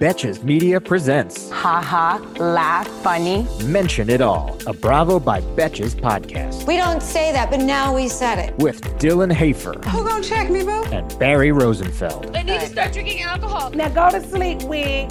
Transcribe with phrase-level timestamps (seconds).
[0.00, 3.46] Betches Media presents Ha ha, laugh, funny.
[3.64, 8.08] Mention It All, a Bravo by Betches podcast We don't say that, but now we
[8.08, 8.56] said it.
[8.58, 10.84] with Dylan Hafer Who gonna check me, boo?
[10.92, 12.36] and Barry Rosenfeld.
[12.36, 13.70] I need to start drinking alcohol.
[13.70, 15.10] Now go to sleep, wig.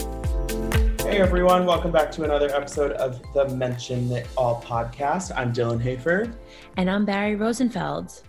[1.01, 5.31] Hey everyone, welcome back to another episode of the Mention It All podcast.
[5.35, 6.33] I'm Dylan Hafer,
[6.77, 8.23] And I'm Barry Rosenfeld.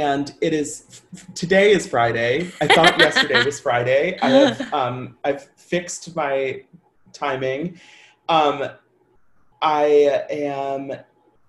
[0.00, 1.02] And it is
[1.34, 2.50] today is Friday.
[2.60, 4.18] I thought yesterday was Friday.
[4.22, 6.62] I have um, I've fixed my
[7.12, 7.78] timing.
[8.28, 8.70] Um,
[9.60, 10.92] I am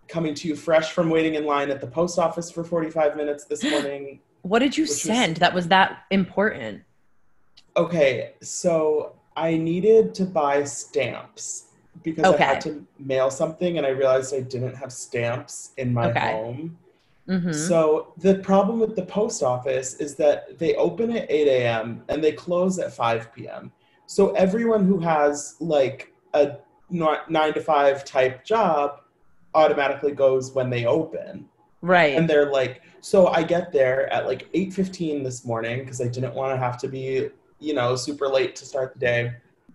[0.10, 3.46] coming to you fresh from waiting in line at the post office for 45 minutes
[3.46, 4.20] this morning.
[4.42, 6.84] What did you Which was- send that was that important?
[7.78, 11.66] Okay, so I needed to buy stamps
[12.04, 12.44] because Okay.
[12.44, 16.32] I had to mail something and I realized I didn't have stamps in my Okay.
[16.34, 16.78] home.
[17.28, 17.54] Mm-hmm.
[17.54, 22.04] So the problem with the post office is that they open at 8 a.m.
[22.10, 23.72] and they close at 5 p.m.
[24.06, 26.58] So everyone who has like a
[26.90, 29.02] nine to five type job
[29.56, 31.48] automatically goes when they open.
[31.82, 32.16] right.
[32.16, 36.34] And they're like, so I get there at like 8:15 this morning because I didn't
[36.34, 39.34] want to have to be, you know, super late to start the day.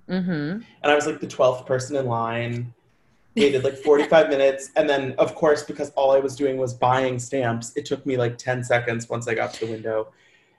[0.09, 0.31] mm-hmm.
[0.31, 2.73] And I was like the 12th person in line.
[3.41, 4.71] Waited like 45 minutes.
[4.77, 8.17] And then, of course, because all I was doing was buying stamps, it took me
[8.17, 10.09] like 10 seconds once I got to the window.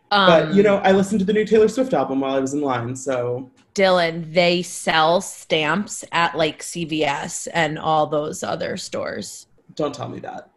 [0.09, 2.53] but, you know, um, I listened to the new Taylor Swift album while I was
[2.53, 2.95] in line.
[2.95, 9.45] So, Dylan, they sell stamps at like CVS and all those other stores.
[9.75, 10.49] don't tell me that.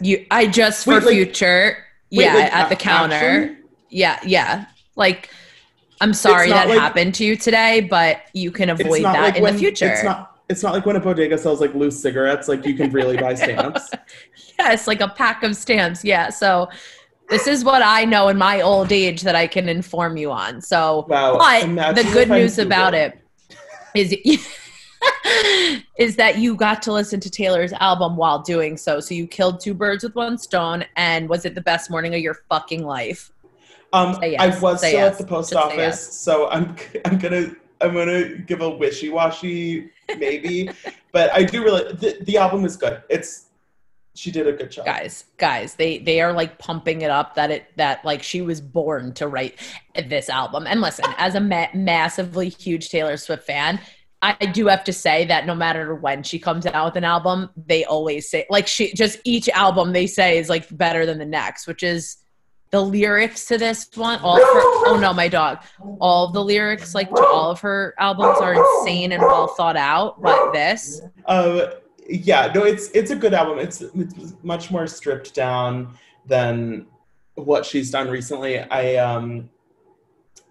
[0.00, 1.76] You, I just for Wait, like- future,
[2.12, 3.14] Wait, yeah, like, at the counter.
[3.14, 3.56] actually?
[3.90, 4.66] Yeah, yeah.
[4.96, 5.30] Like,
[6.00, 9.42] I'm sorry that like- happened to you today, but you can avoid that like in
[9.42, 9.88] when, the future.
[9.88, 12.92] It's not, it's not like when a bodega sells like loose cigarettes, like you can
[12.92, 13.90] really buy stamps.
[14.58, 16.04] yes, like a pack of stamps.
[16.04, 16.28] Yeah.
[16.28, 16.68] So
[17.28, 20.60] this is what I know in my old age that I can inform you on.
[20.60, 23.18] So, Wow, but the good news about it
[23.94, 24.12] is
[25.98, 29.00] is that you got to listen to Taylor's album while doing so.
[29.00, 30.84] So you killed two birds with one stone.
[30.96, 33.32] And was it the best morning of your fucking life?
[33.94, 36.16] Um, Say I was say still yes, at the post just office, yes.
[36.16, 36.74] so I'm
[37.04, 40.70] I'm gonna I'm gonna give a wishy washy maybe,
[41.12, 43.02] but I do really the, the album is good.
[43.10, 43.46] It's
[44.14, 44.84] she did a good job.
[44.84, 48.60] guys guys they they are like pumping it up that it that like she was
[48.60, 49.58] born to write
[50.06, 53.80] this album and listen as a ma- massively huge taylor swift fan
[54.20, 57.48] i do have to say that no matter when she comes out with an album
[57.56, 61.24] they always say like she just each album they say is like better than the
[61.24, 62.18] next which is
[62.72, 64.60] the lyrics to this one all of her
[64.90, 65.62] oh no my dog.
[66.00, 69.76] All of the lyrics like to all of her albums are insane and well thought
[69.76, 71.02] out but this?
[71.26, 71.66] Um,
[72.08, 73.58] yeah, no, it's it's a good album.
[73.58, 75.94] It's it's much more stripped down
[76.26, 76.86] than
[77.34, 78.58] what she's done recently.
[78.58, 79.50] I um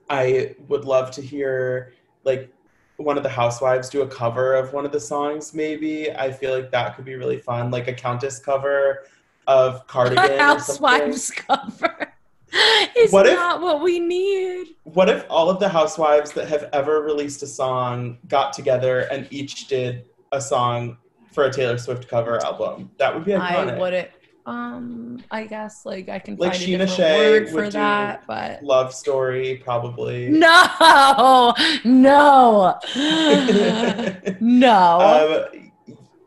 [0.09, 1.93] I would love to hear
[2.23, 2.53] like
[2.97, 6.11] one of the housewives do a cover of one of the songs maybe.
[6.11, 9.05] I feel like that could be really fun like a countess cover
[9.47, 12.10] of cardigan housewives cover
[12.97, 14.67] is What if- not what we need.
[14.83, 19.27] what if all of the housewives that have ever released a song got together and
[19.31, 20.97] each did a song
[21.31, 24.11] for a taylor swift cover album that would be iconic I would it.
[24.45, 28.63] Um, I guess like I can Like find Sheena a Shea word for that, but
[28.63, 31.53] love story probably no,
[31.85, 32.79] no,
[34.41, 35.45] no.
[35.53, 35.69] um,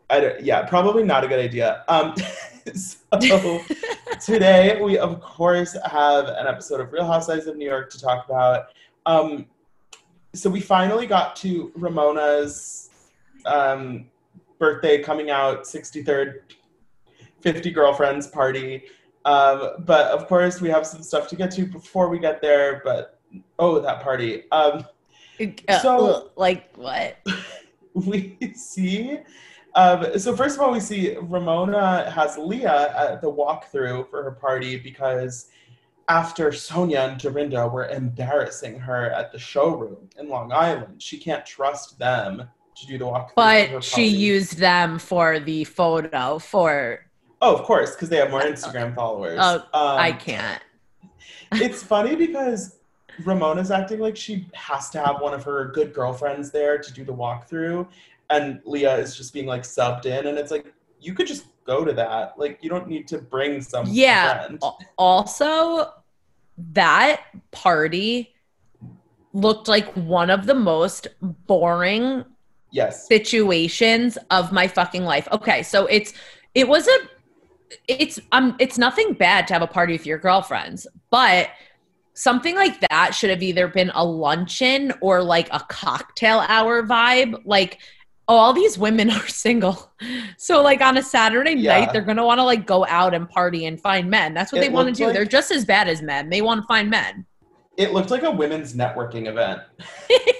[0.09, 1.83] I don't, yeah, probably not a good idea.
[1.87, 2.15] Um,
[3.21, 3.61] so
[4.19, 8.25] today we of course have an episode of Real Housewives of New York to talk
[8.25, 8.67] about.
[9.05, 9.45] Um,
[10.33, 12.89] so we finally got to Ramona's
[13.45, 14.05] um,
[14.57, 16.39] birthday coming out, 63rd
[17.41, 18.83] 50 girlfriends party.
[19.25, 22.81] Um, but of course we have some stuff to get to before we get there.
[22.83, 23.19] But
[23.59, 24.43] oh, that party.
[24.51, 24.85] Um,
[25.67, 27.17] Uh, so- like what?
[27.93, 29.19] we see
[29.75, 34.31] um, so first of all we see ramona has leah at the walkthrough for her
[34.31, 35.49] party because
[36.07, 41.45] after sonja and dorinda were embarrassing her at the showroom in long island she can't
[41.45, 47.05] trust them to do the walkthrough But she used them for the photo for.
[47.41, 50.61] oh of course because they have more instagram followers Oh, um, I can't.
[51.53, 52.79] it's funny because
[53.23, 57.05] Ramona's acting like she has to have one of her good girlfriends there to do
[57.05, 57.87] the walkthrough,
[58.29, 61.83] and Leah is just being like subbed in, and it's like you could just go
[61.85, 62.37] to that.
[62.37, 64.45] Like you don't need to bring some Yeah.
[64.47, 64.61] friend.
[64.97, 65.91] Also,
[66.73, 68.33] that party
[69.33, 72.25] looked like one of the most boring
[72.71, 73.07] Yes.
[73.07, 75.27] situations of my fucking life.
[75.31, 76.13] Okay, so it's
[76.53, 76.97] it was a
[77.87, 81.49] it's um it's nothing bad to have a party with your girlfriends, but
[82.13, 87.41] something like that should have either been a luncheon or like a cocktail hour vibe.
[87.45, 87.79] Like
[88.27, 89.91] all these women are single.
[90.37, 91.79] So like on a Saturday Yeah.
[91.79, 94.33] night they're to want to like go out and party and find men.
[94.33, 95.05] That's what It they want to do.
[95.05, 96.29] like- They're just as bad as men.
[96.29, 97.25] They want to find men.
[97.77, 99.61] It looked like a women's networking event.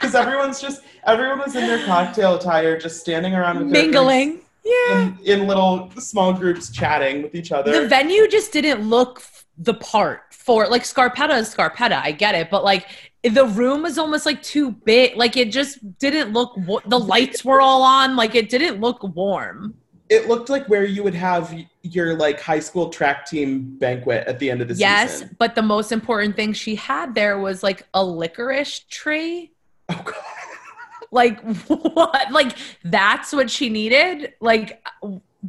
[0.00, 4.40] Because everyone's just everyone was in their cocktail attire, just standing around with Mingling.
[4.62, 5.00] Yeah.
[5.00, 7.82] in, in little small groups chatting with each other.
[7.82, 11.92] the venue just didn't look f- the part for like Scarpetta is Scarpetta.
[12.02, 12.86] I get it, but like
[13.32, 15.16] the room was almost like too big.
[15.16, 16.54] Like it just didn't look.
[16.86, 18.16] The lights were all on.
[18.16, 19.74] Like it didn't look warm.
[20.10, 24.38] it looked like where you would have your like high school track team banquet at
[24.38, 25.28] the end of the yes, season.
[25.28, 29.52] Yes, but the most important thing she had there was like a licorice tree.
[29.88, 30.14] Oh god.
[31.10, 32.32] Like what?
[32.32, 34.34] Like that's what she needed.
[34.40, 34.84] Like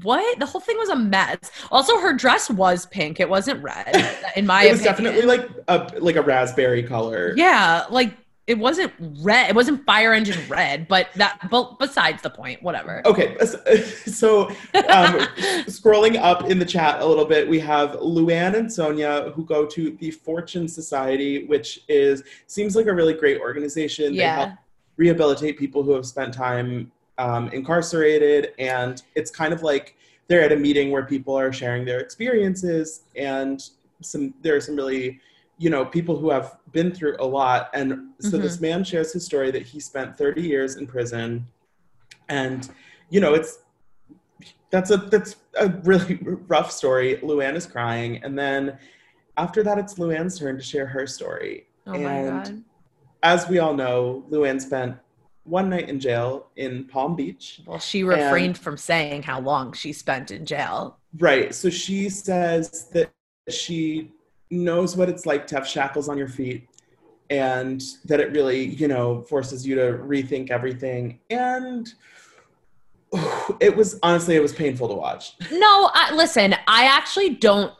[0.01, 0.39] what?
[0.39, 1.37] The whole thing was a mess.
[1.71, 3.19] Also, her dress was pink.
[3.19, 3.95] It wasn't red.
[4.35, 4.67] In my opinion.
[4.67, 5.13] it was opinion.
[5.13, 7.33] definitely like a like a raspberry color.
[7.35, 8.15] Yeah, like
[8.47, 9.49] it wasn't red.
[9.49, 11.47] It wasn't fire engine red, but that.
[11.49, 13.01] But besides the point, whatever.
[13.05, 15.19] Okay, so um,
[15.67, 19.65] scrolling up in the chat a little bit, we have Luann and Sonja who go
[19.65, 24.15] to the Fortune Society, which is seems like a really great organization.
[24.15, 24.55] They help yeah,
[24.97, 29.95] rehabilitate people who have spent time um, incarcerated, and it's kind of like
[30.27, 33.69] they're at a meeting where people are sharing their experiences, and
[34.01, 35.19] some there are some really
[35.57, 37.69] you know people who have been through a lot.
[37.73, 41.47] And so this man shares his story that he spent 30 years in prison.
[42.27, 42.69] And
[43.09, 43.59] you know it's
[44.69, 47.17] that's a that's a really rough story.
[47.17, 48.21] Luann is crying.
[48.23, 48.77] And then
[49.37, 51.67] after that it's luann's turn to share her story.
[51.87, 52.63] Oh my and god.
[53.23, 54.97] as we all know luann spent
[55.45, 59.93] one night in jail in palm beach Well, she refrained from saying how long she
[59.93, 60.97] spent in jail.
[61.19, 63.11] right so she says that
[63.49, 64.11] she
[64.51, 66.67] knows what it's like to have shackles on your feet
[67.29, 71.93] and that it really you know forces you to rethink everything and
[73.59, 76.55] it was honestly it was painful to watch No, I, listen.
[76.67, 77.73] I actually don't.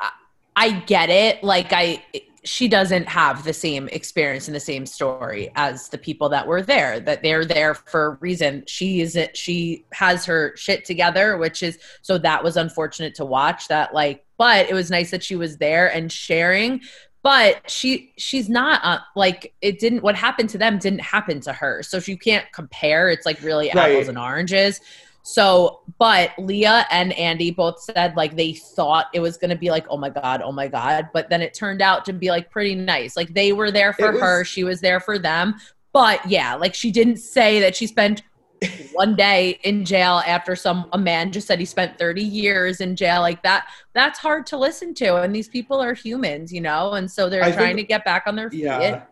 [0.00, 0.10] I,
[0.56, 1.42] I get it.
[1.42, 2.04] Like I,
[2.44, 6.62] she doesn't have the same experience and the same story as the people that were
[6.62, 6.98] there.
[6.98, 8.64] That they're there for a reason.
[8.66, 9.16] She is.
[9.34, 13.68] She has her shit together, which is so that was unfortunate to watch.
[13.68, 16.80] That like, but it was nice that she was there and sharing.
[17.22, 20.02] But she she's not uh, like it didn't.
[20.02, 21.84] What happened to them didn't happen to her.
[21.84, 23.08] So if you can't compare.
[23.10, 23.92] It's like really Right.
[23.92, 24.80] apples and oranges.
[25.22, 29.70] So, but Leah and Andy both said like they thought it was going to be
[29.70, 31.08] like, oh my God, oh my God.
[31.12, 33.16] But then it turned out to be like pretty nice.
[33.16, 35.54] Like they were there for was- her, she was there for them.
[35.92, 38.22] But yeah, like she didn't say that she spent
[38.92, 42.94] one day in jail after some a man just said he spent 30 years in
[42.94, 46.92] jail like that that's hard to listen to and these people are humans you know
[46.92, 49.02] and so they're I trying think- to get back on their feet yeah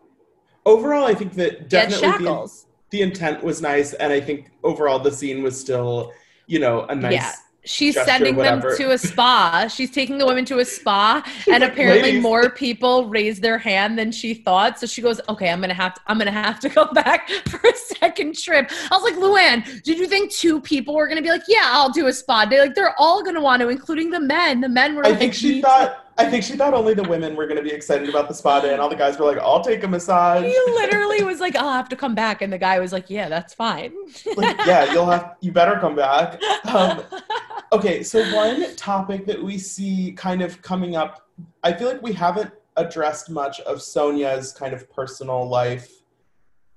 [0.67, 5.11] overall i think that definitely the, the intent was nice and i think overall the
[5.13, 6.13] scene was still
[6.47, 7.33] you know a nice Yeah.
[7.63, 9.67] She's gesture, sending them to a spa.
[9.69, 13.99] She's taking the women to a spa, and apparently "Ladies." more people raised their hand
[13.99, 14.81] than she thought.
[14.81, 16.01] So she goes, "Okay, I'm gonna have to.
[16.07, 19.99] I'm gonna have to go back for a second trip." I was like, "Luann, did
[19.99, 22.61] you think two people were gonna be like, yeah, I'll do a spa day?
[22.61, 24.63] Like they're all gonna want to, including the men.
[24.63, 26.10] The men were I like, think she "Me thought.
[26.21, 28.61] I think she thought only the women were going to be excited about the spa
[28.61, 31.57] day, and all the guys were like, "I'll take a massage." He literally was like,
[31.57, 33.95] "I'll have to come back," and the guy was like, "Yeah, that's fine."
[34.37, 35.37] Like, yeah, you'll have.
[35.41, 36.39] You better come back.
[36.67, 37.03] Um,
[37.73, 41.27] okay, so one topic that we see kind of coming up,
[41.63, 45.91] I feel like we haven't addressed much of Sonja's kind of personal life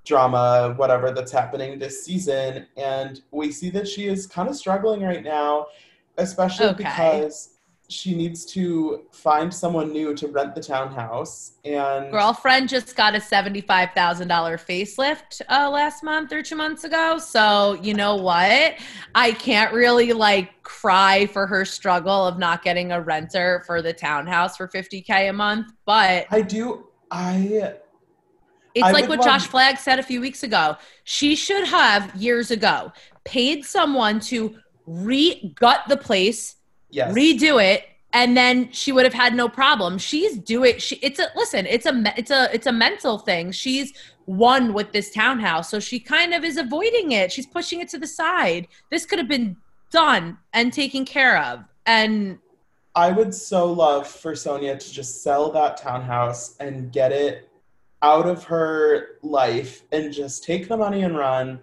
[0.06, 5.02] drama, whatever that's happening this season, and we see that she is kind of struggling
[5.02, 5.68] right now,
[6.18, 6.84] especially Okay.
[6.84, 7.53] because
[7.90, 13.22] she needs to find someone new to rent the townhouse and Girlfriend just got a
[13.22, 17.18] seventy-five thousand dollar facelift uh, last month or two months ago.
[17.18, 18.76] So you know what?
[19.16, 23.94] I can't really like cry for her struggle of not getting a renter for the
[23.94, 27.76] townhouse for fifty k a month, but I do I
[28.74, 30.78] it's I like what love- Josh Flagg said a few weeks ago.
[31.04, 32.92] She should have years ago
[33.24, 36.56] paid someone to re-gut the place
[36.94, 39.98] yes redo it, and then she would have had no problem.
[39.98, 43.52] She's doing she it's a listen, it's a it's a it's a mental thing.
[43.52, 43.94] She's
[44.26, 47.32] one with this townhouse, so she kind of is avoiding it.
[47.32, 48.68] She's pushing it to the side.
[48.90, 49.58] This could have been
[49.92, 51.64] done and taken care of.
[51.86, 52.40] And
[52.96, 57.50] I would so love for Sonja to just sell that townhouse and get it
[58.02, 61.60] out of her life and just take the money and run.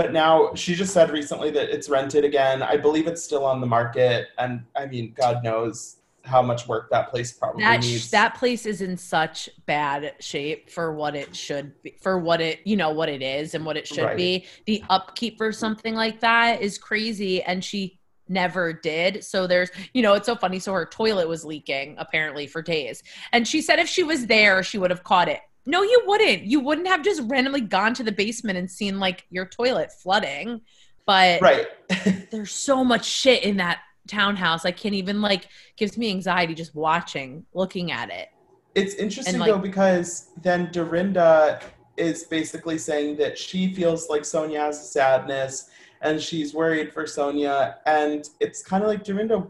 [0.00, 2.62] But now she just said recently that it's rented again.
[2.62, 4.28] I believe it's still on the market.
[4.38, 8.10] And I mean, God knows how much work that place probably that needs.
[8.10, 12.60] that place is in such bad shape for what it should be for what it
[12.64, 14.16] you know what it is and what it should Right.
[14.16, 19.70] be the upkeep for something like that is crazy and she never did so there's
[19.94, 23.02] you know it's so funny so her toilet was leaking apparently for days
[23.32, 25.40] and she said if she was there she would have caught it
[25.70, 29.24] no you wouldn't you wouldn't have just randomly gone to the basement and seen like
[29.30, 30.60] your toilet flooding
[31.06, 31.66] but right.
[32.30, 36.74] there's so much shit in that townhouse i can't even like gives me anxiety just
[36.74, 38.28] watching looking at it
[38.74, 41.60] It's interesting And, like- though because then Dorinda
[41.96, 47.04] is basically saying that she feels like Sonja has a sadness and she's worried for
[47.04, 47.74] Sonja.
[47.86, 49.46] And it's kind of like Dorinda,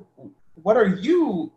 [0.63, 1.53] what are you?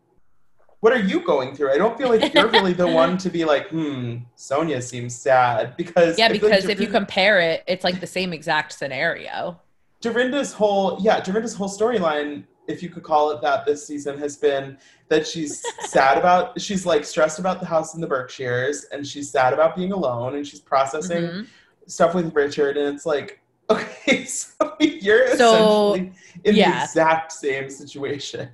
[0.84, 1.72] What are you going through?
[1.72, 5.78] I don't feel like you're really the one to be like, hmm, Sonja seems sad
[5.78, 9.58] because yeah feel like because if you compare it it's like the same exact scenario
[10.02, 14.36] Dorinda's whole yeah, Dorinda's whole storyline, if you could call it that, this season has
[14.36, 19.08] been that she's sad about she's like stressed about the house in the Berkshires and
[19.08, 21.48] she's sad about being alone and she's processing Mhm.
[21.88, 26.12] stuff with Richard and it's like okay, so you're So, essentially
[26.44, 28.50] in the exact same situation.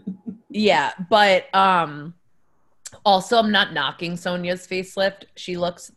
[0.52, 2.14] yeah but um
[3.06, 5.92] also i'm not knocking sonja's facelift she looks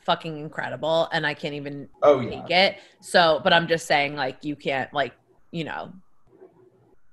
[0.00, 2.30] fucking incredible and i can't even Oh yeah.
[2.42, 5.12] take it so but i'm just saying like you can't like
[5.50, 5.92] you know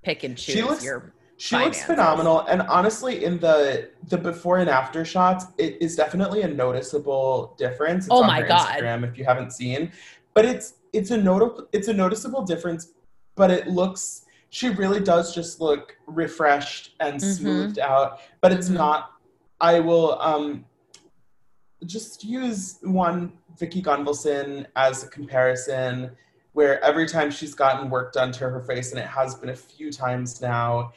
[0.04, 4.60] pick and choose She looks- your She looks phenomenal, and honestly, in the the before
[4.60, 8.06] and after shots, it is definitely a noticeable difference.
[8.06, 8.68] It's Oh my God.
[8.68, 9.92] Instagram if you haven't seen,
[10.36, 12.90] but it's it's a notable it's a noticeable difference.
[13.36, 17.22] But it looks she really does just look refreshed and Mhm.
[17.22, 18.20] smoothed out.
[18.42, 18.76] But it's Mhm.
[18.76, 19.12] not.
[19.60, 20.66] I will um
[21.86, 26.16] just use one Vicki Gunvalson as a comparison.
[26.54, 29.56] Where every time she's gotten work done to her face, and it has been a
[29.56, 30.92] few times now,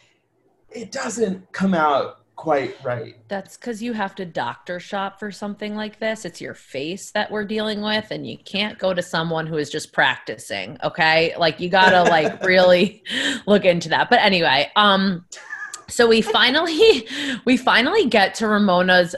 [0.69, 3.17] it doesn't come out quite right.
[3.29, 6.25] That's because you have to doctor shop for something like this.
[6.25, 9.71] It's your face that we're dealing with, and you can't go to someone who is
[9.71, 10.79] just practicing.
[10.83, 13.03] Okay, like you gotta like really
[13.47, 14.11] look into that.
[14.11, 15.25] But anyway, um,
[15.89, 17.09] so we finally
[17.45, 19.15] we finally get to Ramona's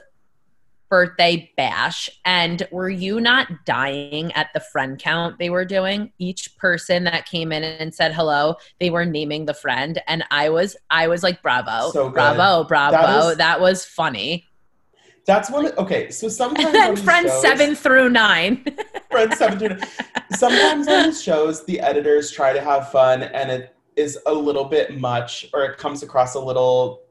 [0.89, 6.13] birthday bash, and were you not dying at the friend count they were doing?
[6.19, 10.49] Each person that came in and said hello, they were naming the friend, and I
[10.51, 12.97] was I was like, bravo, So bravo, bravo.
[13.31, 14.45] That That, is- was funny.
[15.27, 15.73] That's one.
[15.77, 18.65] Okay, so sometimes And then friends shows- seven through nine.
[19.11, 19.89] friends seven through nine.
[20.37, 24.65] Sometimes on these shows, the editors try to have fun, and it is a little
[24.67, 27.03] bit much, or it comes across a little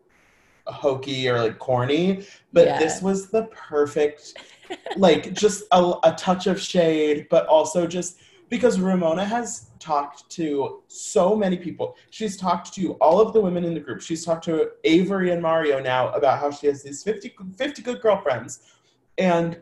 [0.67, 2.25] hokey or like corny.
[2.53, 2.79] But Yeah.
[2.79, 4.33] this was the perfect,
[4.97, 8.19] like just a, a touch of shade, but also just
[8.49, 11.95] because Ramona has talked to so many people.
[12.11, 14.01] She's talked to all of the women in the group.
[14.01, 18.01] She's talked to Avery and Mario now about how she has these 50, 50 good
[18.01, 18.59] girlfriends.
[19.17, 19.59] And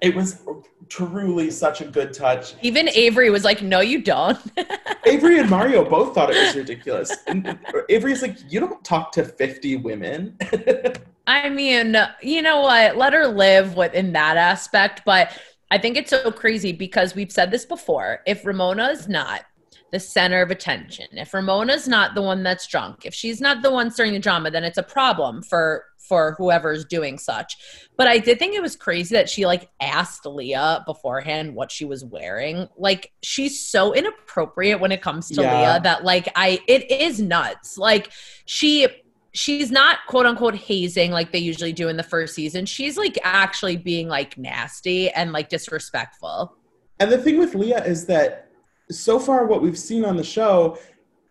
[0.00, 0.42] it was
[0.88, 2.54] truly such a good touch.
[2.62, 4.38] Even Avery was like, "No, you don't."
[5.06, 7.14] Avery and Mario both thought it was ridiculous.
[7.28, 10.36] And Avery's like, You don't talk to 50 women.
[11.28, 12.96] I mean, you know what?
[12.96, 15.02] Let her live within that aspect.
[15.04, 15.36] But
[15.70, 18.20] I think it's so crazy because we've said this before.
[18.26, 19.44] If Ramona is not
[19.92, 23.70] the center of attention, if Ramona's not the one that's drunk, if she's not the
[23.70, 27.56] one starting the drama, then it's a problem for for whoever's doing such.
[27.96, 31.84] But I did think it was crazy that she like asked Leah beforehand what she
[31.84, 32.68] was wearing.
[32.76, 35.58] Like she's so inappropriate when it comes to Yeah.
[35.58, 37.76] Leah that like I it is nuts.
[37.76, 38.10] Like
[38.44, 38.86] she
[39.32, 42.66] she's not quote unquote hazing like they usually do in the first season.
[42.66, 46.56] She's like actually being like nasty and like disrespectful.
[46.98, 48.45] And the thing with Leah is that
[48.90, 50.78] so far, what we've seen on the show,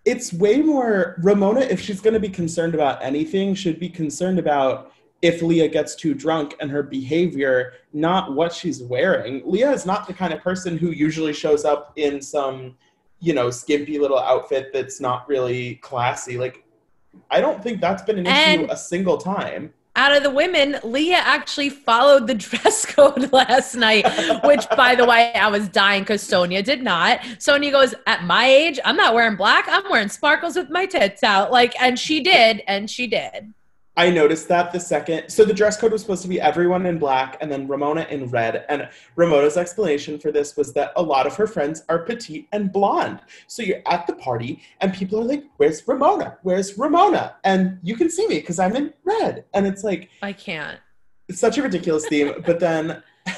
[0.03, 4.39] it's way more Ramona, if she's going to be concerned about anything, should be concerned
[4.39, 9.41] about if Leah gets too drunk and her behavior, not what she's wearing.
[9.45, 12.75] Leah is not the kind of person who usually shows up in some,
[13.19, 16.37] you know, skimpy little outfit that's not really classy.
[16.37, 16.63] Like,
[17.31, 19.73] I don't think that's been an issue And- a single time.
[19.97, 24.05] Out of the women, Leah actually followed the dress code last night,
[24.43, 27.19] which, by the way, I was dying because Sonja did not.
[27.39, 29.65] Sonja goes, At my age, I'm not wearing black.
[29.67, 31.51] I'm wearing sparkles with my tits out.
[31.51, 33.53] Like, and she did, and she did.
[33.97, 35.29] I noticed that the second.
[35.29, 38.27] So the dress code was supposed to be everyone in black and then Ramona in
[38.29, 38.65] red.
[38.67, 42.71] And Ramona's explanation for this was that a lot of her friends are petite and
[42.73, 43.21] blonde.
[43.47, 46.37] So you're at the party and people are like, Where's Ramona?
[46.43, 47.35] Where's Ramona?
[47.45, 49.45] And you can see me because I'm in red.
[49.53, 50.79] And it's like, I can't.
[51.29, 52.33] It's such a ridiculous theme.
[52.45, 53.01] But then.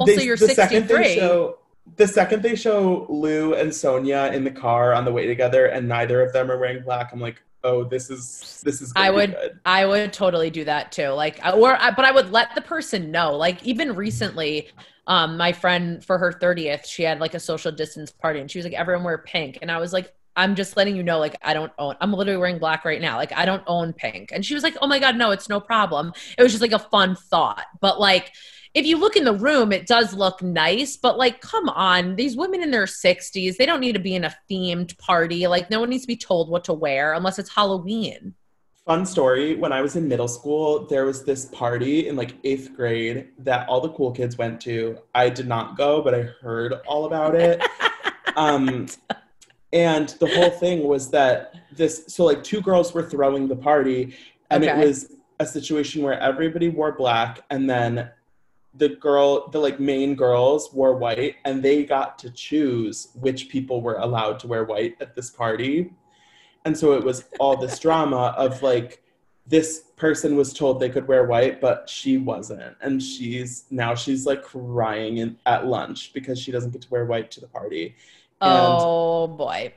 [0.00, 0.54] Also, they, you're the 63.
[0.54, 1.58] Second they show,
[1.96, 5.88] the second they show Lou and Sonja in the car on the way together and
[5.88, 9.32] neither of them are wearing black, I'm like, oh this is this is i would
[9.32, 9.58] good.
[9.64, 11.08] i would totally do that too.
[11.08, 13.36] Like or but i would let the person know.
[13.36, 14.68] Like even recently
[15.06, 18.58] um my friend for her 30th she had like a social distance party and she
[18.58, 19.58] was like everyone wear pink.
[19.62, 22.38] And i was like i'm just letting you know like i don't own i'm literally
[22.38, 23.16] wearing black right now.
[23.16, 24.30] Like i don't own pink.
[24.32, 26.12] And she was like oh my god no it's no problem.
[26.36, 27.64] It was just like a fun thought.
[27.80, 28.32] But like
[28.78, 32.36] if you look in the room, it does look nice, but like, come on, these
[32.36, 35.48] women in their 60s, they don't need to be in a themed party.
[35.48, 38.34] Like, no one needs to be told what to wear unless it's Halloween.
[38.86, 42.72] Fun story when I was in middle school, there was this party in like eighth
[42.74, 44.96] grade that all the cool kids went to.
[45.12, 47.60] I did not go, but I heard all about it.
[48.36, 48.86] um,
[49.72, 54.16] and the whole thing was that this, so like two girls were throwing the party,
[54.50, 54.72] and okay.
[54.72, 58.10] it was a situation where everybody wore black and then
[58.74, 63.80] the girl the like main girls wore white and they got to choose which people
[63.80, 65.92] were allowed to wear white at this party.
[66.64, 69.02] And so it was all this drama of like
[69.46, 72.76] this person was told they could wear white but she wasn't.
[72.80, 77.06] And she's now she's like crying in, at lunch because she doesn't get to wear
[77.06, 77.96] white to the party.
[78.40, 79.72] And oh boy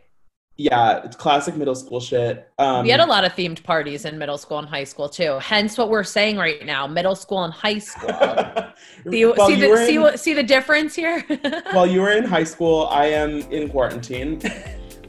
[0.61, 2.51] yeah, it's classic middle school shit.
[2.59, 5.39] Um, we had a lot of themed parties in middle school and high school too.
[5.39, 8.09] Hence, what we're saying right now: middle school and high school.
[9.09, 11.21] see, see, the, in, see, see the difference here.
[11.71, 14.39] while you were in high school, I am in quarantine.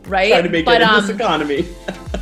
[0.07, 1.69] Right, trying to make but, it in um, this economy.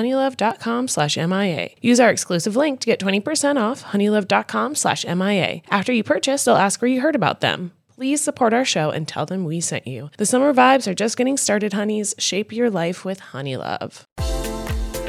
[0.01, 1.69] honeylove.com slash MIA.
[1.81, 5.61] Use our exclusive link to get 20% off honeylove.com slash MIA.
[5.69, 7.71] After you purchase, they'll ask where you heard about them.
[7.95, 10.09] Please support our show and tell them we sent you.
[10.17, 12.15] The summer vibes are just getting started, honeys.
[12.17, 14.05] Shape your life with Honeylove.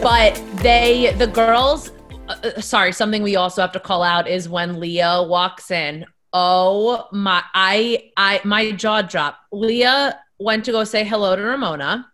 [0.02, 1.90] But they, the girls,
[2.28, 6.04] uh, uh, sorry, something we also have to call out is when Leah walks in.
[6.34, 9.38] Oh my, I, I, my jaw dropped.
[9.52, 12.11] Leah went to go say hello to Ramona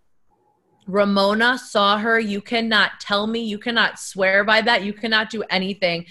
[0.89, 2.19] Ramona saw her.
[2.19, 4.83] You cannot tell me, you cannot swear by that.
[4.83, 6.07] You cannot do anything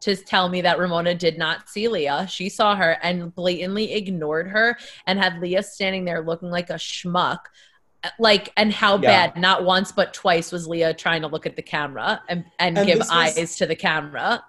[0.00, 2.26] to tell me that Ramona did not see Leah.
[2.30, 6.74] She saw her and blatantly ignored her and had Leah standing there looking like a
[6.74, 7.40] schmuck.
[8.18, 9.28] Like, and how yeah.
[9.28, 12.78] bad, not once, but twice was Leah trying to look at the camera and, and,
[12.78, 14.42] and give was, eyes to the camera.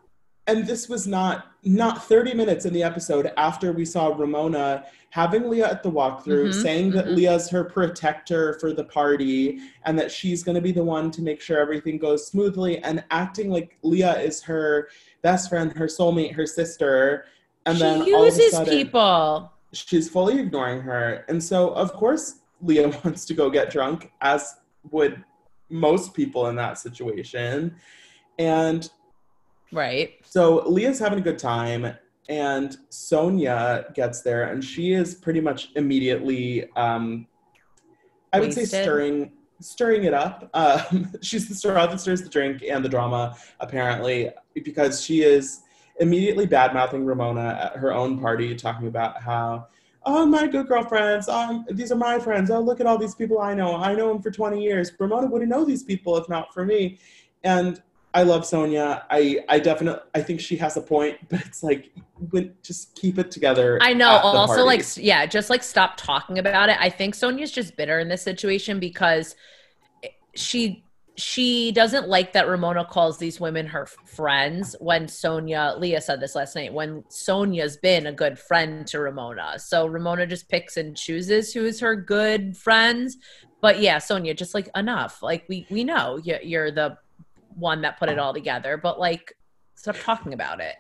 [0.48, 5.50] And this was not not 30 minutes in the episode after we saw Ramona having
[5.50, 7.16] Leah at the walkthrough, mm-hmm, saying that mm-hmm.
[7.16, 11.22] Leah's her protector for the party and that she's going to be the one to
[11.22, 14.90] make sure everything goes smoothly, and acting like Leah is her
[15.22, 17.26] best friend, her soulmate, her sister.
[17.66, 19.52] And she then uses sudden, people.
[19.72, 21.24] She's fully ignoring her.
[21.30, 24.56] And so, of course, Leah wants to go get drunk, as
[24.92, 25.24] would
[25.70, 27.76] most people in that situation.
[28.40, 28.90] And
[29.74, 30.14] Right.
[30.24, 31.96] So Leah's having a good time,
[32.30, 37.28] and Sonja gets there, and she is pretty much immediately, um,
[38.32, 40.50] I would say, stirring stirring it up.
[40.54, 44.30] Um, she's the straw that stirs the drink and the drama, apparently,
[44.64, 45.62] because she is
[46.00, 49.68] immediately bad mouthing Ramona at her own party, talking about how
[50.06, 51.28] oh, my good girlfriends.
[51.30, 52.52] Um, these are my friends.
[52.52, 53.76] Oh, look at all these people I know.
[53.76, 54.92] I know them for 20 years.
[55.00, 57.00] Ramona wouldn't know these people if not for me.
[57.44, 57.82] And
[58.14, 59.04] I love Sonja.
[59.10, 61.92] I, I definitely, I think she has a point, but it's like,
[62.30, 63.80] when, just keep it together.
[63.82, 64.10] I know.
[64.10, 66.78] Also, like, yeah, just like stop talking about it.
[66.80, 69.36] I think Sonja's just bitter in this situation because
[70.36, 70.84] she
[71.16, 76.34] she doesn't like that Ramona calls these women her friends when Sonja Leah said this
[76.34, 79.60] last night when Sonja's been a good friend to Ramona.
[79.60, 83.18] So Ramona just picks and chooses who's her good friends.
[83.62, 85.22] But yeah, Sonja just like enough.
[85.22, 86.98] Like we we know you- you're the
[87.56, 89.34] one that put it all together, but like
[89.76, 90.76] stop talking about it.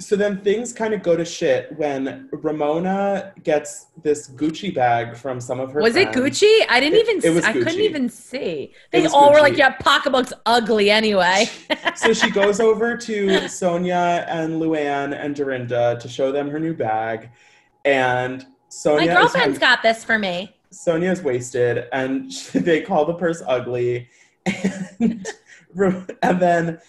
[0.00, 5.40] so then things kind of go to shit when Ramona gets this Gucci bag from
[5.40, 6.08] some of her Was it.
[6.08, 6.50] Gucci?
[6.70, 7.30] I didn't It- even.
[7.30, 8.72] it was I couldn't even see.
[8.92, 11.48] They all were like, "Yeah, pocketbook's ugly anyway."
[11.96, 13.26] so she goes over to
[13.58, 17.28] Sonja and Luann and Dorinda to show them her new bag,
[17.84, 20.56] and Sonja My is girlfriend's hun- got this for me.
[20.72, 24.08] Sonja's wasted, and they call the purse ugly,
[25.00, 25.26] and
[26.22, 26.80] and then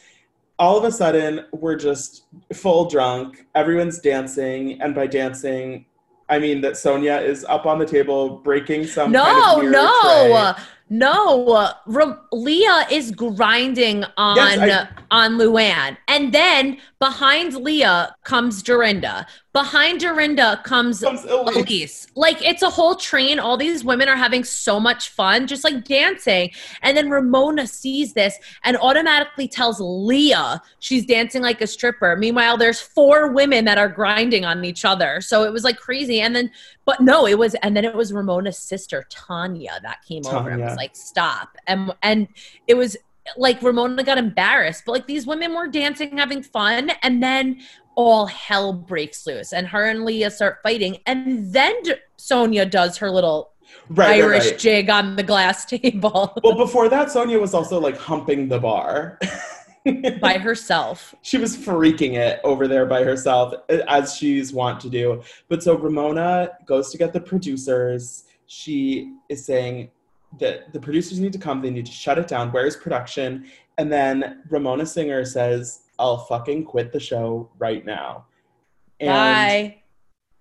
[0.60, 3.46] all of a sudden we're just full drunk.
[3.56, 5.86] Everyone's dancing, and by dancing.
[6.30, 10.54] I mean that Sonja is up on the table breaking some No, kind of no,
[10.54, 10.64] tray.
[10.90, 11.74] no.
[11.88, 19.28] Ra- Leah is grinding on Yes, on Luann, and then behind Leah comes Dorinda.
[19.54, 21.56] Behind Dorinda comes Comes Elise.
[21.58, 22.08] Elise.
[22.16, 23.38] Like it's a whole train.
[23.38, 26.52] All these women are having so much fun, just like dancing.
[26.82, 32.16] And then Ramona sees this and automatically tells Leah she's dancing like a stripper.
[32.16, 35.20] Meanwhile, there's four women that are grinding on each other.
[35.20, 36.22] So it was like crazy.
[36.22, 36.50] And then,
[36.86, 40.62] but no, it was, and then it was Ramona's sister Tanya that came over and
[40.62, 42.30] was like, "Stop!" And and
[42.68, 42.96] it was
[43.38, 47.62] like Ramona got embarrassed, but like these women were dancing, having fun, and then
[47.96, 52.98] all hell breaks loose, and her and Leah start fighting, and then D- Sonja does
[52.98, 53.52] her little
[53.90, 54.60] Right, right, Irish right.
[54.60, 59.18] jig on the glass table Well, before that, Sonja was also like humping the bar.
[60.22, 61.16] by herself.
[61.24, 65.24] she was freaking it over there by herself, as she's wont to do.
[65.48, 68.26] But so Ramona goes to get the producers.
[68.46, 69.90] She is saying
[70.40, 72.52] that the producers need to come, they need to shut it down.
[72.52, 73.46] Where's production?
[73.78, 78.26] And then Ramona Singer says, I'll fucking quit the show right now.
[79.00, 79.78] And Bye.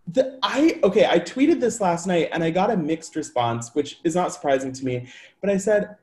[0.09, 4.01] the, I okay, I tweeted this last night and I got a mixed response, which
[4.05, 5.09] is not surprising to me.
[5.41, 5.97] But I said,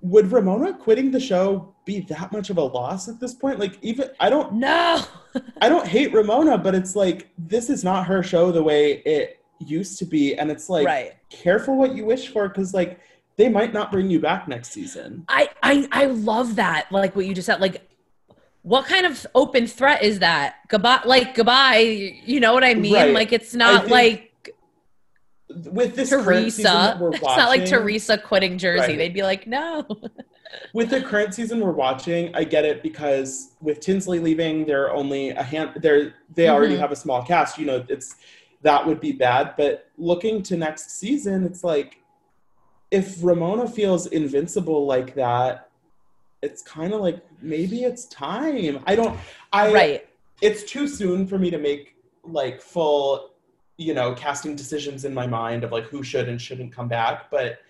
[0.00, 3.58] would Ramona quitting the show be that much of a loss at this point?
[3.58, 5.02] Like, even I don't, know,
[5.60, 9.43] I don't hate Ramona, but it's like this is not her show the way it
[9.66, 11.12] used to be, and it's like right.
[11.30, 13.00] careful what you wish for because like
[13.36, 15.24] they might not bring you back next season.
[15.28, 16.90] I, I I love that.
[16.92, 17.60] Like what you just said.
[17.60, 17.88] Like,
[18.62, 20.56] what kind of open threat is that?
[20.68, 21.02] Goodbye.
[21.04, 21.78] Like goodbye.
[22.24, 22.94] You know what I mean?
[22.94, 23.12] Right.
[23.14, 24.52] Like it's not like
[25.48, 26.98] With this current season Teresa.
[27.00, 28.80] we're It's not like Teresa quitting Jersey.
[28.92, 28.98] Right.
[28.98, 29.86] They'd be like, no.
[30.72, 35.30] with the current season we're watching, I get it because with Tinsley leaving, they're only
[35.30, 35.72] a hand.
[35.76, 36.80] They're they already Mhm.
[36.80, 37.58] have a small cast.
[37.58, 38.16] You know, it's
[38.64, 39.54] that would be bad.
[39.56, 42.02] But looking to next season, it's like
[42.90, 45.70] if Ramona feels invincible like that,
[46.42, 48.82] it's kind of like maybe it's time.
[48.86, 49.18] I don't.
[49.52, 50.08] I right.
[50.40, 53.30] It's too soon for me to make like full,
[53.76, 57.30] you know, casting decisions in my mind of like who should and shouldn't come back,
[57.30, 57.60] but.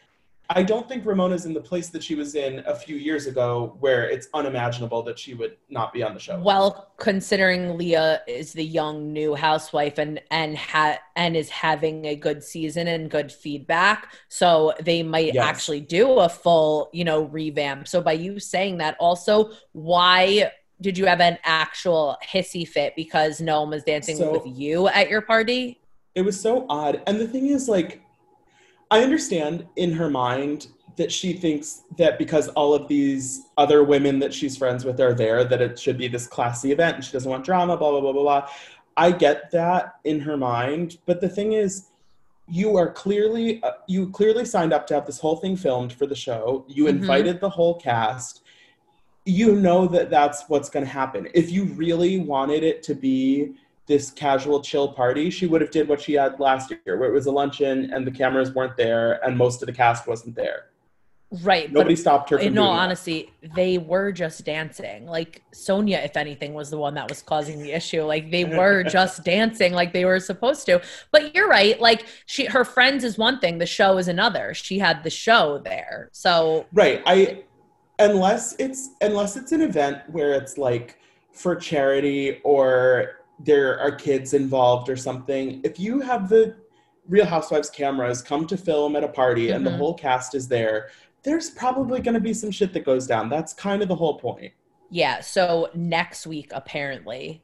[0.51, 3.77] I don't think Ramona's in the place that she was in a few years ago
[3.81, 6.39] where it's unimaginable that she would not be on the show.
[6.39, 12.15] Well, considering Leah is the young new housewife and and ha- and is having a
[12.15, 15.45] good season and good feedback, so they might Yes.
[15.47, 17.89] actually do a full, you know, revamp.
[17.89, 23.41] So by you saying that, also, why did you have an actual hissy fit because
[23.41, 25.81] no one was dancing So- with you at your party?
[26.15, 27.03] it was so odd.
[27.09, 28.01] And the thing is, like,
[28.91, 34.19] I understand in her mind that she thinks that because all of these other women
[34.21, 37.13] that she's friends with are there, that it should be this classy event and she
[37.13, 38.49] doesn't want drama, blah, blah, blah, blah, blah.
[38.97, 40.99] I get that in her mind.
[41.05, 41.89] But the thing is,
[42.47, 46.07] you are clearly, uh, you clearly signed up to have this whole thing filmed for
[46.07, 46.65] the show.
[46.69, 46.91] You Mhm.
[46.91, 48.43] invited the whole cast.
[49.25, 51.27] You know that that's what's going to happen.
[51.35, 53.55] If you really wanted it to be
[53.87, 57.13] this casual chill party she would have did what she had last year where it
[57.13, 60.67] was a luncheon and the cameras weren't there and most of the cast wasn't there
[61.43, 61.73] Right.
[61.73, 65.07] nobody stopped her from in all honesty, they were just dancing.
[65.07, 68.03] Like Sonja, if anything, was the one that was causing the issue.
[68.05, 70.81] Like they were just dancing like they were supposed to.
[71.11, 71.81] But you're right.
[71.81, 74.55] Like she her friends is one thing, the show is another.
[74.55, 76.09] She had the show there.
[76.13, 77.43] So right i
[77.99, 80.99] unless it's unless it's an event where it's like
[81.33, 86.57] for charity or there are kids involved or something if you have the
[87.09, 89.77] Real Housewives cameras come to film at a party and the Mhm.
[89.77, 90.89] whole cast is there,
[91.23, 93.29] there's probably going to be some shit that goes down.
[93.29, 94.53] That's kind of the whole point.
[94.91, 95.21] Yeah.
[95.21, 97.43] So next week, apparently,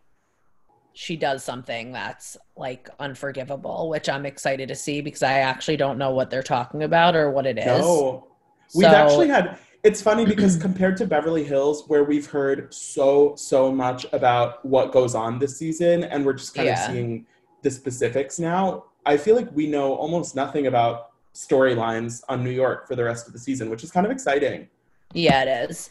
[0.93, 5.99] she does something that's like unforgivable, which I'm excited to see because I actually don't
[5.99, 7.67] know what they're talking about or what it is.
[7.67, 8.29] No.
[8.75, 13.35] We've So- actually had it's funny because compared to Beverly Hills, where we've heard so,
[13.37, 16.85] so much about what goes on this season, and we're just kind Yeah.
[16.87, 17.27] of seeing
[17.63, 22.87] the specifics now, I feel like we know almost nothing about storylines on New York
[22.89, 24.69] for the rest of the season, which is kind of exciting.
[25.13, 25.91] Yeah, it is.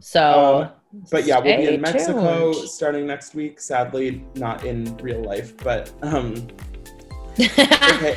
[0.00, 2.68] So, Um, But yeah, we'll be in Mexico tuned.
[2.68, 3.60] starting next week.
[3.60, 6.48] Sadly, not in real life, but um,
[7.40, 8.16] okay.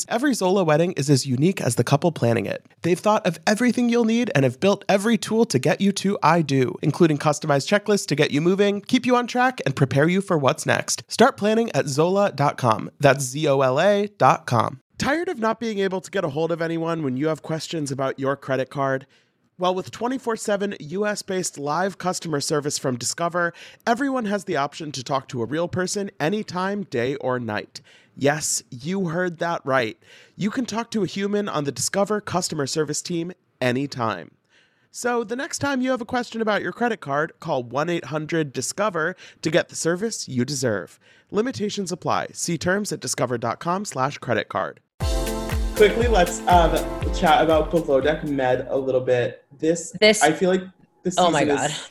[0.09, 2.65] Every Zola wedding is as unique as the couple planning it.
[2.81, 6.17] They've thought of everything you'll need and have built every tool to get you to
[6.21, 10.07] I do, including customized checklists to get you moving, keep you on track, and prepare
[10.07, 11.03] you for what's next.
[11.07, 12.91] Start planning at Zola.com.
[12.99, 14.81] That's Z O L A.com.
[14.97, 17.91] Tired of not being able to get a hold of anyone when you have questions
[17.91, 19.07] about your credit card?
[19.57, 23.53] Well, with 24 7 US based live customer service from Discover,
[23.85, 27.81] everyone has the option to talk to a real person anytime, day or night.
[28.25, 29.97] Yes, you heard that right.
[30.35, 34.29] You can talk to a human on the Discover customer service team anytime.
[34.91, 39.49] So the next time you have a question about your credit card, call 1-800-DISCOVER to
[39.49, 40.99] get the service you deserve.
[41.31, 42.27] Limitations apply.
[42.33, 44.81] See terms at discover.com slash credit card.
[45.75, 46.75] Quickly, let's um,
[47.15, 49.43] chat about Below Deck Med a little bit.
[49.57, 50.61] This, This- I feel like
[51.01, 51.71] this Oh my God.
[51.71, 51.89] is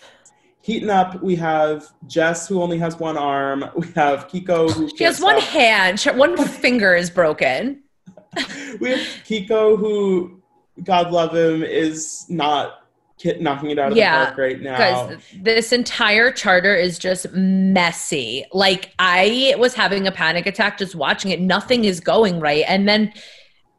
[0.62, 1.22] heating up.
[1.22, 3.64] We have Jess, who only has one arm.
[3.74, 7.82] We have Kiko, who she has one stop- hand, one finger is broken.
[8.80, 10.40] we have Kiko, who,
[10.84, 12.84] God love him, is not
[13.18, 14.78] ki- knocking it out of Yeah, the park right now.
[14.78, 18.44] Guys, this entire charter is just messy.
[18.52, 21.40] Like I was having a panic attack just watching it.
[21.40, 23.12] Nothing is going right, and then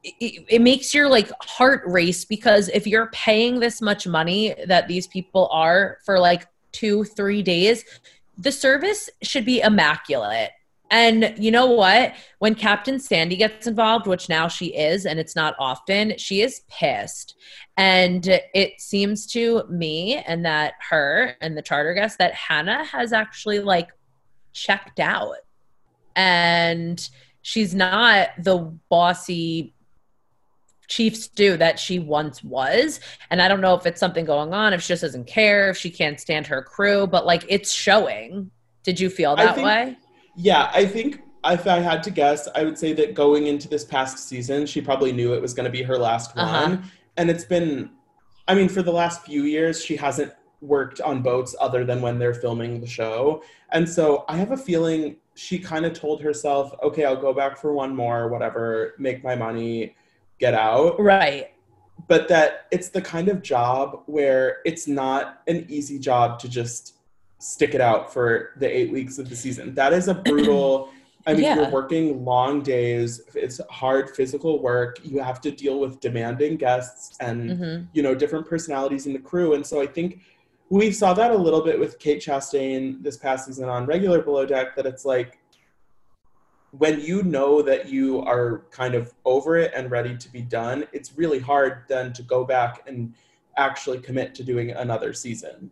[0.04, 4.88] it, it makes your like heart race because if you're paying this much money that
[4.88, 7.84] these people are for like two, three days,
[8.38, 10.52] the service should be immaculate.
[10.90, 12.14] And you know what?
[12.40, 16.64] When Captain Sandy gets involved, which now she is, and it's not often, she is
[16.70, 17.36] pissed.
[17.78, 23.14] And it seems to me and that her and the charter guest that Hannah has
[23.14, 23.90] actually like
[24.52, 25.38] checked out.
[26.18, 27.10] And
[27.42, 29.74] she's not the bossy
[30.92, 33.00] chief stew that she once was.
[33.30, 35.78] And I don't know if it's something going on, if she just doesn't care, if
[35.78, 38.52] she can't stand her crew, but like it's showing.
[38.84, 39.98] Did you feel that think- way?
[40.36, 43.84] Yeah, I think if I had to guess, I would say that going into this
[43.84, 46.46] past season, she probably knew it was going to be her last one.
[46.46, 46.78] Uh-huh.
[47.18, 47.92] And it's been,
[48.48, 52.18] I mean, for the last few years, she hasn't worked on boats other than when
[52.20, 53.44] they're filming the show.
[53.72, 57.58] And so I have a feeling she kind of told herself, okay, I'll go back
[57.58, 59.96] for one more, whatever, make my money,
[60.42, 61.00] get out.
[61.00, 61.52] Right.
[62.10, 66.96] But that it's the kind of job where it's not an easy job to just
[67.40, 69.74] stick it out for the eight weeks of the season.
[69.76, 70.90] That is a brutal.
[71.28, 71.56] I mean, Yeah.
[71.56, 73.22] you're working long days.
[73.36, 74.98] It's hard physical work.
[75.04, 79.20] You have to deal with demanding guests and hmm you know different personalities in the
[79.20, 79.54] crew.
[79.54, 80.20] And so I think
[80.70, 84.46] we saw that a little bit with Kate Chastain this past season on regular Below
[84.48, 84.76] Deck.
[84.76, 85.38] That it's like
[86.72, 90.86] when you know that you are kind of over it and ready to be done,
[90.94, 93.14] it's really hard then to go back and
[93.58, 95.70] actually commit to doing another season.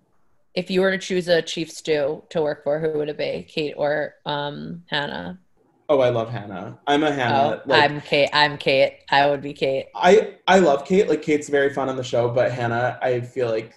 [0.55, 3.45] If you were to choose a chief stew to work for, who would it be?
[3.47, 5.39] Kate or um, Hannah?
[5.87, 6.77] Oh, I love Hannah.
[6.85, 7.61] I'm a Hannah.
[7.63, 8.29] oh, like, I'm Kate.
[8.33, 8.99] I'm Kate.
[9.09, 9.87] I would be Kate.
[9.95, 11.09] I I love Kate.
[11.09, 13.73] Like Kate's very fun on the show, but Hannah, I feel like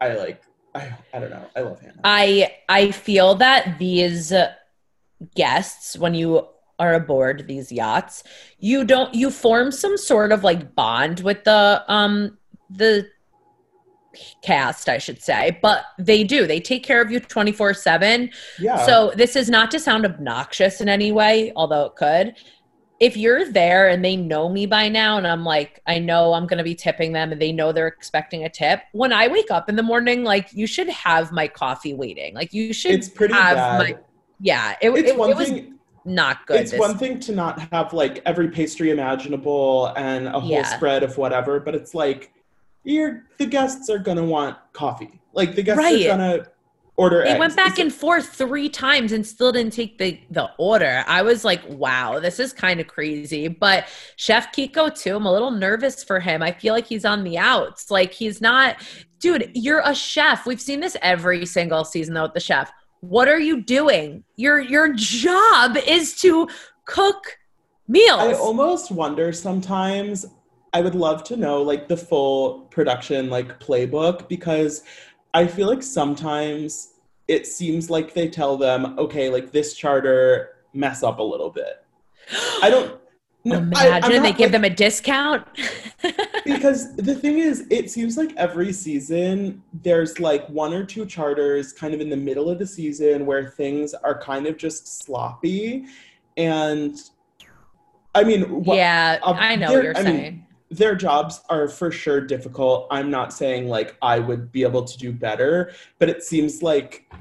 [0.00, 0.42] I like
[0.74, 1.46] I I don't know.
[1.54, 2.00] I love Hannah.
[2.02, 4.32] I I feel that these
[5.34, 6.46] guests, when you
[6.78, 8.24] are aboard these yachts,
[8.58, 12.38] you don't you form some sort of like bond with the um
[12.70, 13.06] the
[14.42, 16.46] cast, I should say, but they do.
[16.46, 18.30] They take care of you 24 7.
[18.58, 18.84] Yeah.
[18.86, 22.34] So this is not to sound obnoxious in any way, although it could.
[22.98, 26.46] If you're there and they know me by now, and I'm like, I know I'm
[26.46, 29.50] going to be tipping them and they know they're expecting a tip, when I wake
[29.50, 32.34] up in the morning, like, you should have my coffee waiting.
[32.34, 33.78] Like, you should it's pretty have bad.
[33.78, 33.98] my.
[34.40, 35.78] Yeah, it, it's it, one it was thing.
[36.04, 36.60] not good.
[36.60, 40.62] It's one thing to not have like every pastry imaginable and a whole Yeah.
[40.76, 42.32] spread of whatever, but it's like
[42.84, 45.20] you're the guests are gonna want coffee.
[45.34, 46.06] Like the guests Right.
[46.06, 46.46] are gonna
[46.96, 47.22] order.
[47.22, 47.38] They eggs.
[47.38, 51.04] went back It's- and forth three times and still didn't take the the order.
[51.06, 53.48] I was like, wow, this is kind of crazy.
[53.48, 56.42] But Chef Kiko too, I'm a little nervous for him.
[56.42, 57.90] I feel like he's on the outs.
[57.90, 58.76] Like he's not,
[59.20, 59.50] dude.
[59.54, 60.46] You're a chef.
[60.46, 62.72] We've seen this every single season though with the chef.
[63.00, 64.24] What are you doing?
[64.36, 66.48] Your your job is to
[66.84, 67.38] cook
[67.88, 68.20] meals.
[68.20, 70.26] I almost wonder sometimes.
[70.72, 74.84] I would love to know like the full production like playbook because
[75.34, 76.94] I feel like sometimes
[77.26, 81.84] it seems like they tell them, okay, like this charter mess up a little bit.
[82.62, 82.99] I don't.
[83.44, 85.46] No, I- Imagine they give like- them a discount.
[86.44, 91.72] because the thing is it seems like every season there's like one or two charters
[91.72, 95.84] kind of in the middle of the season where things are kind of just sloppy
[96.38, 97.10] and
[98.14, 100.46] i mean yeah, uh, I know what you're I mean, saying.
[100.70, 104.96] their jobs are for sure difficult i'm not saying like i would be able to
[104.98, 107.12] do better but it seems like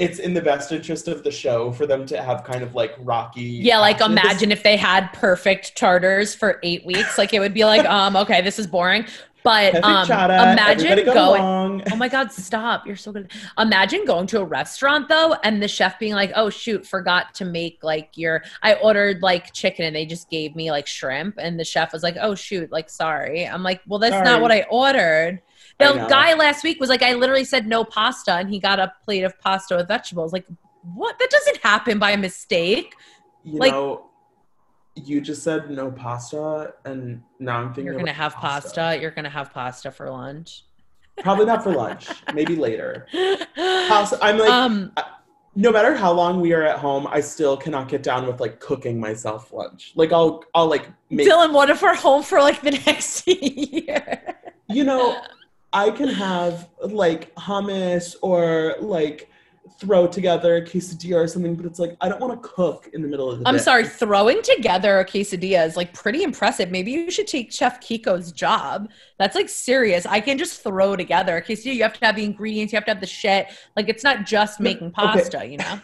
[0.00, 2.94] it's in the best interest of the show for them to have kind of like
[3.00, 7.18] rocky Yeah, like imagine if they had perfect charters for eight weeks.
[7.18, 9.04] Like it would be like, um, okay, this is boring.
[9.42, 11.40] But um, chata, imagine going.
[11.40, 11.82] along.
[11.90, 12.86] Oh my God, stop!
[12.86, 13.30] You're so good.
[13.58, 17.46] Imagine going to a restaurant though, and the chef being like, "Oh shoot, forgot to
[17.46, 21.58] make like your." I ordered like chicken, and they just gave me like shrimp, and
[21.58, 24.24] the chef was like, "Oh shoot, like sorry." I'm like, "Well, that's Sorry.
[24.26, 25.40] not what I ordered."
[25.80, 28.92] The guy last week was like, "I literally said no pasta," and he got a
[29.04, 30.32] plate of pasta with vegetables.
[30.32, 30.46] Like,
[30.94, 31.18] what?
[31.18, 32.94] That doesn't happen by mistake.
[33.42, 34.06] you Like- know,
[34.96, 38.98] you just said no pasta, and now I'm thinking You're gonna have pasta.
[39.00, 40.64] You're gonna have pasta for lunch.
[41.18, 42.08] Probably not for lunch.
[42.34, 43.06] maybe later.
[43.56, 44.18] Pasta.
[44.22, 44.90] I'm like, um,
[45.54, 48.58] no matter how long we are at home, I still cannot get down with like
[48.58, 49.92] cooking myself lunch.
[49.96, 51.28] Like I'll, I'll like make.
[51.28, 54.34] Dylan, what if we're home for like the next year?
[54.68, 55.20] You know,
[55.72, 59.30] I can have like hummus or like
[59.78, 63.02] throw together a quesadilla or something, but it's like I don't want to cook in
[63.02, 63.62] the middle of the I'm day.
[63.62, 66.70] sorry, throwing together a quesadilla is like pretty impressive.
[66.70, 68.90] Maybe you should take Chef Kiko's job.
[69.18, 70.06] That's like serious.
[70.06, 71.74] I can just throw together a quesadilla.
[71.74, 73.48] You have to have the ingredients, you have to have the shit.
[73.76, 74.94] Like it's not just making okay.
[74.96, 75.80] pasta, you know?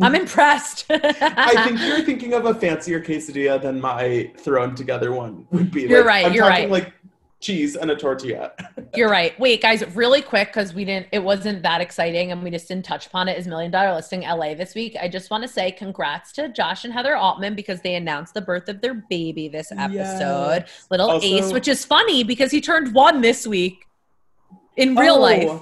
[0.00, 0.86] I'm impressed.
[0.90, 5.82] I think you're thinking of a fancier quesadilla than my thrown together one would be.
[5.82, 6.84] You're Like, right, I'm you're talking right.
[6.84, 6.92] like
[7.44, 8.52] cheese and a tortilla.
[8.96, 9.38] You're right.
[9.38, 11.06] Wait, guys, really quick because we didn't.
[11.12, 13.38] It wasn't that exciting, and we just didn't touch upon it.
[13.38, 14.96] Is Million Dollar Listing LA this week?
[15.00, 18.40] I just want to say congrats to Josh and Heather Altman because they announced the
[18.40, 20.86] birth of their baby this episode, Yes.
[20.90, 23.84] little Also- Ace, which is funny because he turned one this week
[24.76, 25.20] in real Oh.
[25.20, 25.60] life.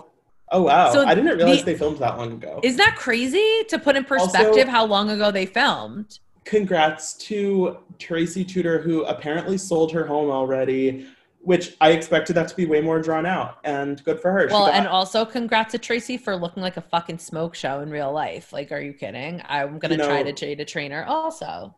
[0.54, 0.92] Oh wow!
[0.92, 2.60] So I didn't realize the- they filmed that long ago.
[2.62, 6.18] Isn't that crazy to put in perspective Also- how long ago they filmed?
[6.44, 11.06] Congrats to Tracy Tutor, who apparently sold her home already,
[11.42, 13.58] which I expected that to be way more drawn out.
[13.64, 14.46] And good for her.
[14.50, 18.12] Well, and also congrats to Tracy for looking like a fucking smoke show in real
[18.12, 18.52] life.
[18.52, 19.42] Like, are you kidding?
[19.48, 21.74] I'm gonna You know- try to trade a trainer also.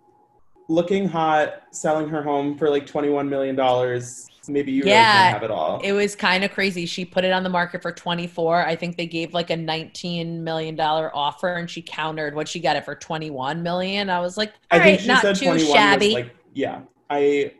[0.68, 4.28] looking hot, selling her home for like twenty-one million dollars.
[4.48, 5.80] Maybe you really Yeah, can have it all.
[5.82, 6.84] It was kind of crazy.
[6.86, 8.64] She put it on the market for 24.
[8.66, 12.60] I think they gave like a 19 million dollar offer and she countered what she
[12.60, 14.10] got it for 21 million.
[14.10, 16.06] I was like, I all think right, she not said too shabby.
[16.08, 16.80] was like, yeah.
[17.08, 17.52] I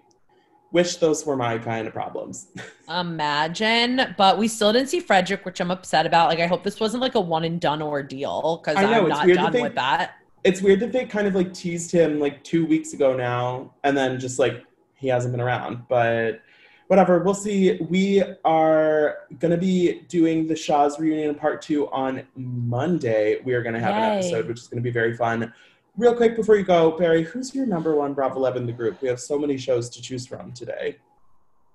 [0.74, 2.48] wish those were my kind of problems.
[2.90, 6.28] Imagine, but we still didn't see Fredrik, which I'm upset about.
[6.28, 9.52] Like, I hope this wasn't like a one and done ordeal because I'm not done
[9.52, 10.16] they- with that.
[10.42, 13.96] it's weird that they kind of like teased him like two weeks ago now, and
[13.96, 15.84] then just like he hasn't been around.
[15.88, 16.42] But
[16.88, 17.78] whatever, we'll see.
[17.88, 23.40] We are gonna be doing the Shahs reunion part two on Monday.
[23.44, 25.54] We are gonna have an episode, which is gonna be very fun.
[25.96, 29.00] Real quick before you go, Barry, who's your number one Bravo Love in the group?
[29.00, 30.96] We have so many shows to choose from today.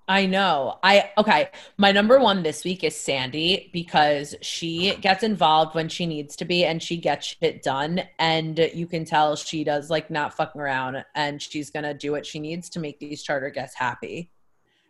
[0.08, 0.78] I know.
[0.82, 1.50] I okay.
[1.78, 6.44] My number one this week is Sandy because she gets involved when she needs to
[6.44, 8.02] be and she gets shit done.
[8.18, 12.26] And you can tell she does like not fucking around and she's gonna do what
[12.26, 14.30] she needs to make these charter guests happy.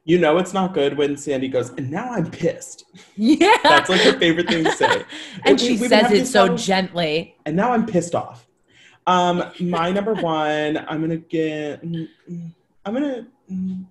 [0.07, 2.85] You know it's not good when Sandy goes, and now I'm pissed.
[3.15, 3.59] Yeah.
[3.63, 5.05] That's like her favorite thing to say.
[5.45, 7.37] and We- she we've says it so gently.
[7.45, 8.47] and now I'm pissed off.
[9.07, 11.83] Um, my number one, I'm gonna get.
[11.85, 12.51] mm, mm,
[12.85, 13.27] I'm gonna.
[13.51, 13.85] mm,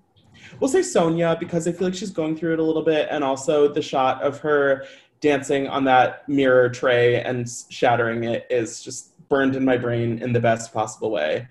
[0.60, 3.24] We'll say Sonja because I feel like she's going through it a little bit, and
[3.24, 4.86] also the shot of her
[5.22, 10.32] dancing on that mirror tray and shattering it is just burned in my brain in
[10.32, 11.46] the best possible way.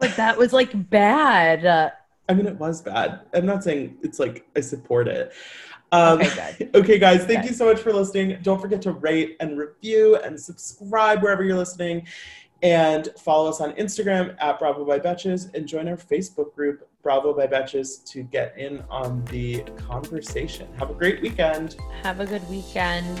[0.00, 1.92] But that was like bad.
[2.28, 3.20] I mean, it was bad.
[3.32, 5.32] I'm not saying it's like I support it.
[5.92, 7.48] Um, Okay, okay, guys, thank Okay.
[7.48, 8.38] you so much for listening.
[8.42, 12.06] Don't forget to rate and review and subscribe wherever you're listening.
[12.62, 17.34] And follow us on Instagram at Bravo by Betches and join our Facebook group, Bravo
[17.34, 20.68] by Betches, to get in on the conversation.
[20.78, 21.76] Have a great weekend.
[22.02, 23.20] have a good weekend.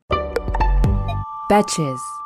[1.51, 2.20] Betches.